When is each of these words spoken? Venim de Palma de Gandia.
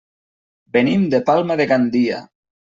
Venim 0.77 1.05
de 1.13 1.21
Palma 1.29 1.61
de 1.63 1.71
Gandia. 1.75 2.27